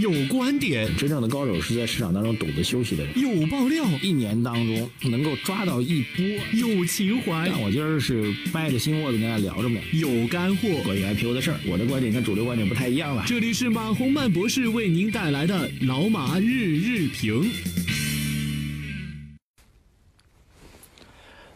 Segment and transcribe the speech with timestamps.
[0.00, 3.18] 有观点，真正的高手是在市场当中懂得休息的人。
[3.20, 6.24] 有爆料，一年当中能够抓到一波。
[6.54, 9.78] 有情怀，但我今儿是掰着心窝子跟大家聊着呢。
[9.92, 13.24] 有干货，关于 IPO 的事儿，我的观点跟主流观点不太一样了。
[13.26, 17.50] 这里是马洪曼博士为您带来的老马日日评。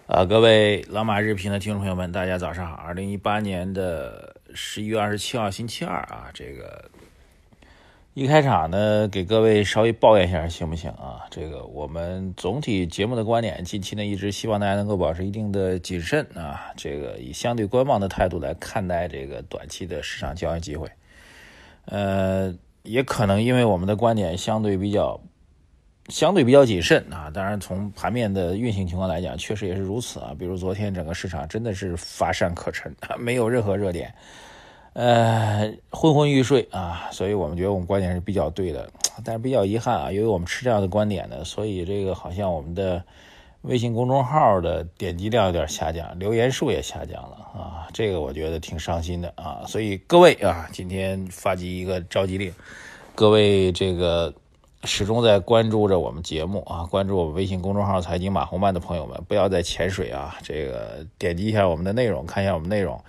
[0.06, 2.74] 啊，各位老马日评的听众朋友们，大家早上好！
[2.74, 6.90] 二零一八年的十一月二十七号，星期二啊，这个。
[8.14, 11.26] 一开场呢，给各位稍微抱怨一下，行不行啊？
[11.32, 20.88] 这个我们总体节目的观点，近期呢一直希望大家能够保持一定的谨慎啊，这个以相对观望的态度来看待这个短期的市场交易机会。
[21.86, 25.20] 呃，也可能因为我们的观点相对比较
[26.08, 30.32] 相对比较谨慎啊，当然从盘面的运行情况来讲，确实也是如此啊。
[30.38, 34.14] 比如昨天整个市场真的是乏善可陈，没有任何热点。
[34.94, 38.88] 呃，昏昏欲睡啊，所以我们觉得我们观点是比较对的，
[39.24, 43.02] 但是比较遗憾啊，由于我们持这样的观点呢，所以这个好像我们的
[43.62, 52.54] 微信公众号的点击量有点下降，留言数也下降了啊，这个我觉得挺伤心的啊，所以各位啊，今天发起一个召集令，
[53.16, 54.32] 各位这个
[54.84, 63.02] 始终在关注着我们节目啊，关注我们微信公众号财经马红漫的朋友们，不要再潜水啊，这个点击一下我们的内容，看一下我们内容，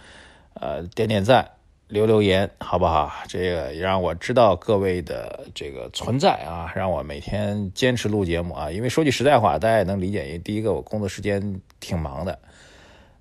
[0.55, 1.47] 呃，点点赞。
[1.87, 3.11] 留留言好不好？
[3.27, 8.71] 这个让我知道各位的这个存在啊，让我每天坚持录节目啊。
[8.71, 12.39] 因为说句实在话，大家也能理解，因为第一个我工作时间挺忙的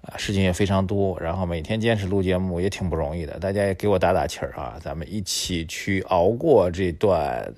[0.01, 3.39] 啊，事情也非常多，然后每天坚持录节目也挺不容易的。
[3.39, 7.53] 大家也给我打打气儿啊，咱们一起去熬过这段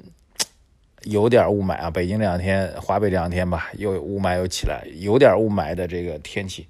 [1.05, 1.89] 有点雾霾啊。
[1.89, 6.67] 北京这两天，华北这两天吧，又雾霾又起来，有点雾霾的这个天气。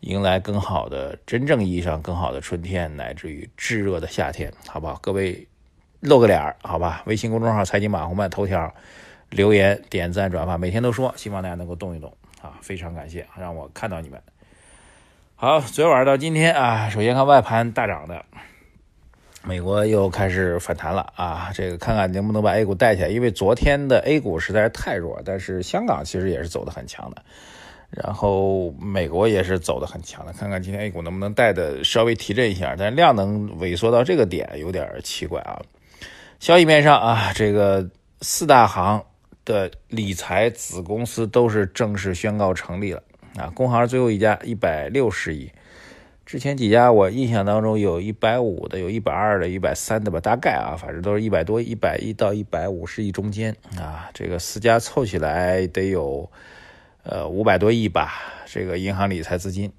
[0.00, 4.98] 迎来更好的、真正意义上更好的春天，乃至于炙热的夏天，好不好？
[5.02, 5.46] 各位
[6.00, 7.02] 露个脸儿，好吧？
[7.06, 8.72] 微信公众号“财经马红漫”头条
[9.28, 12.58] 留言、点赞、转发，每天都说，希望大家能够动一动啊！
[12.62, 14.18] 非常感谢，让我看到你们。
[15.36, 18.24] 好，昨天晚上到今天啊，首先看外盘大涨的，
[19.44, 21.50] 美国又开始反弹了啊！
[21.54, 27.22] 这个看看能不能把 A 股带起来，因为昨天的 A 股实在是太弱，但是香港其实也是走得很强的。
[27.90, 35.60] 然后美国也是走的很强的，看看今天 A 股能不能带的稍微提振一下，但量能萎缩到这个点有点奇怪啊。
[36.38, 37.90] 消息面上啊，这个
[38.20, 39.04] 四大行
[39.44, 43.02] 的理财子公司都是正式宣告成立了
[43.36, 43.50] 啊。
[43.56, 45.50] 工行最后一家一百六十亿，
[46.24, 54.08] 之前几家我印象当中有一百五的，有一百二的，一百三的吧，大概啊，反正都是一百多，一百亿到一百五十亿中间啊。
[54.14, 56.30] 这个四家凑起来得有。
[57.02, 58.12] 呃，五百多亿吧，
[58.46, 59.72] 这个银行理财资金，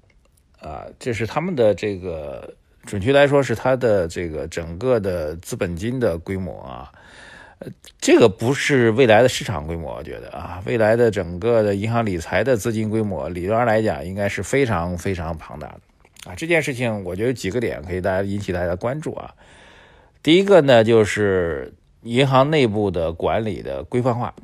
[0.60, 2.52] 啊，这是他们的这个，
[2.84, 6.92] 准确来说是它的这个整个的资本金的规模啊，
[7.60, 7.68] 呃，
[8.00, 15.80] 这个不是未来的市场规模，我觉得啊，未来的整个的银行理财的资金规模，理论上来讲应该是非常非常庞大的
[16.30, 16.34] 啊。
[16.36, 19.32] 这件事情我觉得有几个点可以大家引起大家关注啊。
[20.24, 21.72] 第一个呢，就是
[22.02, 24.34] 银行内部的管理的规范化。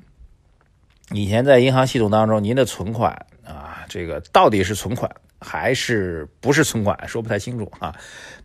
[1.13, 3.13] 以前在银行系统当中，您的存款
[3.45, 5.11] 啊，这个到底是存款
[5.41, 7.95] 还是不是存款，说不太清楚啊。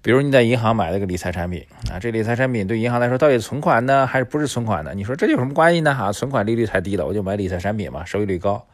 [0.01, 4.93] 比如你在银行买了个理财产品啊，这理财产品对银行来说到底存款呢，还是不是存款呢？
[4.95, 5.93] 你说这有什么关系呢？
[5.93, 8.65] 哈，存款利率太低了，我就买理财产品嘛，收益率高。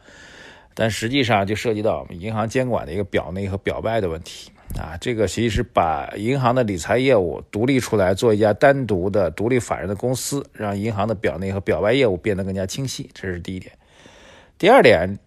[0.72, 4.96] 但实际上就涉及到我们银行监管的一个表内和表外的问题啊。
[5.00, 13.72] 这个其实是把银行的理财业务独立出来，做一家单独的独立法人的公司，让银行的表内和表外业务变得更加清晰，这是第一点。
[14.60, 15.18] 第二点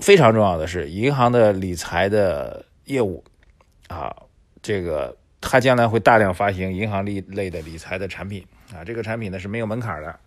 [0.00, 3.22] 非常重要的是，银行的理财的业务
[3.86, 4.12] 啊，
[4.60, 10.18] 这个它将来会大量发行银行类类的理财的产品啊，这个产品呢是没有门槛的，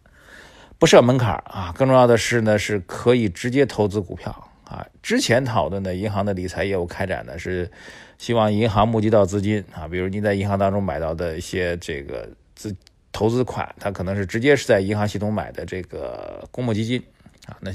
[0.80, 1.74] 不设门槛啊。
[1.78, 4.32] 更重要的是呢，是可以直接投资股票
[4.64, 4.88] 啊。
[5.04, 7.70] 之前讨论的银行的理财业务开展呢，是
[8.18, 12.74] 希望银行募集到资金啊，比如您在银行当中买到的一些这个资
[13.12, 17.04] 投资款，它可能是直接是在银行系统买的这个公募基金。
[17.48, 17.72] 啊，那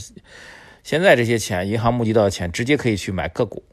[0.82, 3.64] 现在这些钱，银行募集到的钱，直接可以去买个股，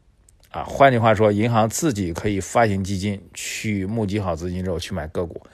[0.50, 5.46] 啊，换句话说，银行自己可以发行基金，去募集好资金之后去买个股，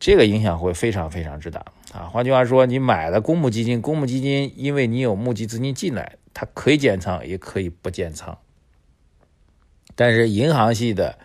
[0.00, 2.04] 这个影响会非常非常之大啊。
[2.04, 8.38] 换句话说，你买了公募基金，公募基金因为你有募集资金进来，它可以减仓，也可以不减仓，
[9.94, 11.18] 但是银行系的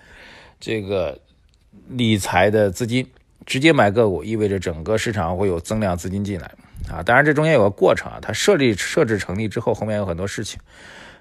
[0.59, 1.21] 这个
[1.87, 3.07] 理财的资金
[3.45, 6.51] 直接买个股，意味着整个市场会有增量资金进来。
[6.91, 10.59] 啊，当然这中间有个过程啊，它设立设置成立之后，后面有很多事情，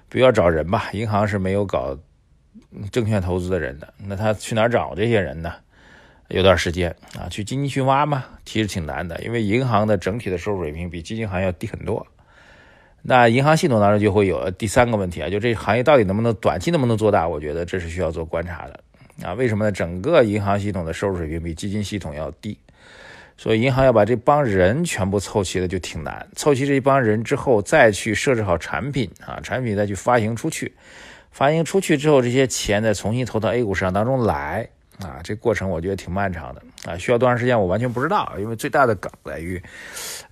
[0.09, 1.97] 比如要找人吧，银行是没有搞
[2.91, 5.53] 证券投资的人的，那他去哪儿找这些人呢？
[6.29, 12.05] 有段时间啊，去基金去挖嘛，其实挺难的，因为银行的整体的收入水平比基金行业要低很多。
[13.01, 17.25] 那银行系统当中就会有第三个问题啊，就这行业到底能不能短期能不能做大？
[17.25, 18.83] 我觉得这是需要做观察的
[19.25, 19.33] 啊。
[19.35, 19.71] 为什么呢？
[19.71, 22.59] 整个银行系统的收入水平比基金系统要低，
[23.37, 26.27] 所以银行要把这帮人全部凑齐了就挺难。
[26.35, 30.73] 凑齐这一帮人之后，再去设置好产品啊，产品再去发行出去，
[31.31, 34.67] 发行出去之后，这些钱再重新投到 A 股市场当中来。
[34.99, 39.61] 啊，这过程我觉得挺漫长的啊，需要多长时间我完全不知道，因为最大的梗在于，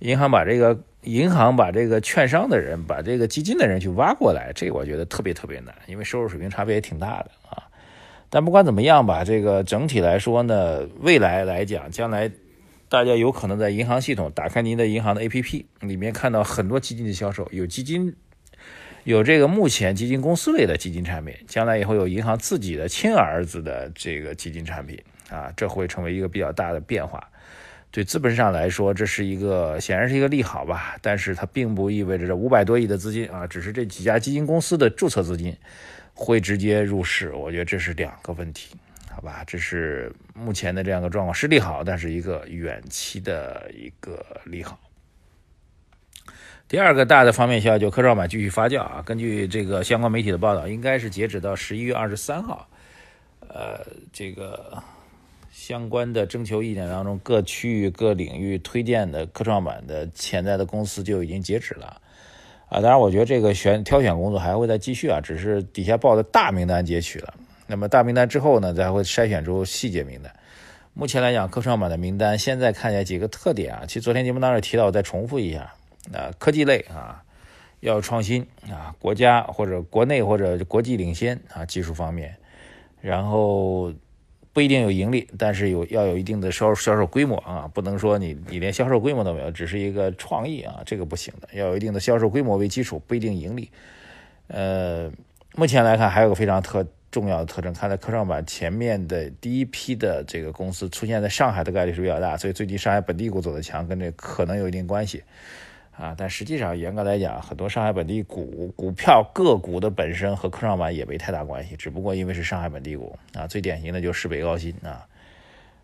[0.00, 7.62] 银行把这个银行把这个券商的人，把这个基金的人去挖过来，这个我觉得特别特别难，因为收入水平差别也挺大的啊。
[8.28, 12.28] 但不管怎么样吧，这个整体来说呢，未来来讲，将来
[12.88, 18.14] 大家有可能在银行系统打开您的银行的 APP 里面看到很多基金的销售，有基金。
[19.04, 25.00] 有这个目前基金公司类的基金产品，将来以后有银行自己的亲儿子的这个基金产品
[25.30, 27.22] 啊，这会成为一个比较大的变化。
[27.92, 35.56] 对资本市场来说，这是一个显然是一个利好吧，但是它并不意味着这五百多亿的资金啊，只是这几家基金公司的注册资金
[36.12, 37.32] 会直接入市。
[37.32, 38.74] 我觉得这是两个问题，
[39.16, 39.42] 好吧？
[39.46, 44.78] 这是目前的这样一个状况是利好，但是一个远期的一个利好。
[46.68, 52.68] 第二个大的方面消息就科创板继续发酵啊，根据这个相关媒体的报道，应该是截止到十一月二十三号，
[53.40, 53.80] 呃，
[54.12, 54.82] 这个
[55.50, 61.86] 相关的征求意见当中，各区域各领域推荐的科创板的潜在的公司就已经截止了
[62.68, 62.82] 啊。
[62.82, 67.32] 当然，我觉得这个选挑选工作还会再继续啊，只是底下报的大名单截取了，
[67.66, 70.32] 那么大名单之后呢，再会筛选出细节名单。
[70.94, 75.74] 目前来讲，科创板的名单现在看起来几个特点啊，其实昨天节目当中提到，我再重复一下。
[76.14, 77.20] 啊，科技类啊，
[77.80, 82.36] 要创新啊，国家或者国内或者国际领先啊，技术方面，
[83.00, 83.92] 然后
[84.52, 93.68] 不一定有盈利，但是有要有一定的销销售规模啊，不能说你你连销售规模都没有，只是一个创意啊，这个不行的，要有一定的销售规模为基础，不一定盈利。
[94.46, 95.10] 呃，
[95.56, 96.86] 目前来看还有个非常特
[97.16, 105.24] 重要的特征，看在科创板前面的第一批的这个公司出现在上海的概率是比较大，所以最近上海本地股走的强，跟这可能有一定关系。
[105.96, 115.08] 啊，但实际上严格来讲，很多上海本地股股票个股的本身和科创板也没太大关系，只不过因为是上海本地股啊，最典型的就是市北高新啊。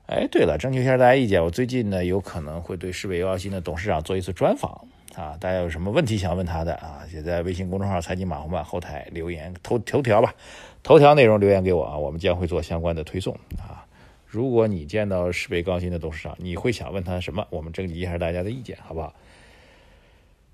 [0.04, 10.34] 哎，对了，征求一下大家意见，我最近呢有可能会对市北高新的董事长做一次专访啊，大家有什么问题想问他的啊，就在微信公众号“财经马红漫”后台留言头头条吧，
[10.82, 13.84] 头条内容留言给我啊，我们将会做相关的推送啊。
[14.26, 17.46] 如果你见到市北高新的董事长，你会想问他什么？
[17.50, 19.12] 我们征集一下大家的意见，好不好？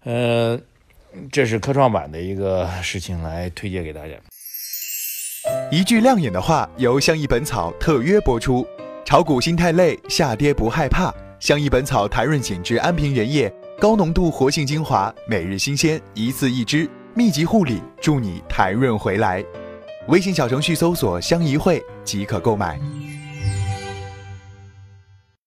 [0.02, 0.61] 呃，
[1.31, 4.14] 这是科创板的一个事情，来推荐给大家。
[5.70, 8.66] 一句亮眼的话，由相宜本草特约播出。
[9.04, 11.14] 炒股心太累，下跌不害怕。
[11.40, 19.44] 相宜本草弹润紧致安瓶原液，高浓度活性精华，每日新鲜，一次一支，密集护理，助你弹润回来。
[20.08, 22.76] 微信小程序搜索“相宜会”即可购买。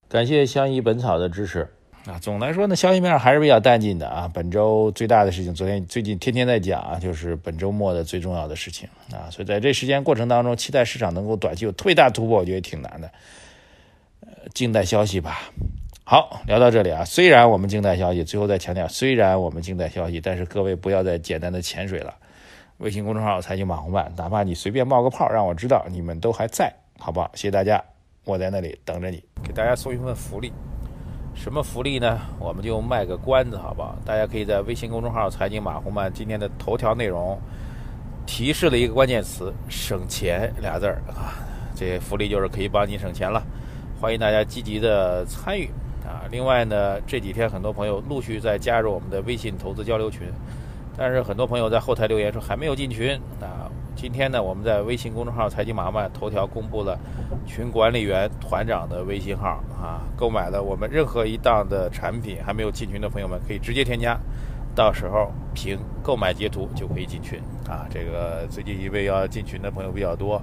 [0.08, 1.68] 感谢相宜本草的支持。
[2.06, 4.32] 啊，总来说呢，消息面还是比较淡静的啊。
[4.34, 9.30] 本周最大的事情，昨天最近天天在讲啊，就是本周末的最重要的事情啊。
[9.30, 13.12] 所以在这时间过程当中，期待市场能够短期有特别大突破，我觉得挺难的。
[14.22, 15.52] 呃，静待消息吧。
[16.12, 22.14] 好，聊到这里啊，虽然我们静待消息，最后再强调，虽然我们静待消息，但是各位不要再简单的潜水了。
[22.80, 26.70] 微信公众号财经马红漫，哪怕你随便冒个泡，让我知道你们都还在，
[27.00, 27.32] 好不好？
[27.34, 27.82] 谢谢大家，
[28.26, 30.52] 我在那里等着你，给大家送一份福利。
[31.34, 32.20] 什么福利呢？
[32.40, 33.96] 我们就卖个关子，好不好？
[34.04, 37.40] 大家可以在微信公众号“财经马红漫”今天的头条内容
[38.26, 41.40] 提示了一个关键词“省钱”俩字儿啊，
[41.74, 43.42] 这福利就是可以帮你省钱了。
[44.02, 45.70] 欢迎大家积极的参与
[46.06, 46.24] 啊！
[46.32, 50.28] 另外呢，这几天很多朋友陆续在加入我们的微信投资交流群，
[50.98, 53.70] 但是很多朋友在后台留言说还没有进群啊。
[53.94, 56.98] 今天呢，我们在微信公众号“财经马漫”头条公布了
[57.46, 64.18] 群管理员团长的微信号啊，购买了我们任何一档的产品还没有进群的朋友们可以直接添加，
[64.74, 67.86] 到时候凭购买截图就可以进群啊。
[67.90, 70.42] 这个最近因为要进群的朋友比较多，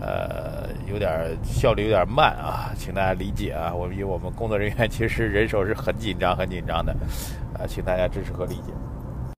[0.00, 1.10] 呃，有点
[1.42, 3.72] 效率有点慢啊， 请大家理解啊。
[3.74, 6.94] 我们因为我们工作人员其实人手是很紧张很紧张的，
[7.58, 8.72] 呃，请大家支持和理解。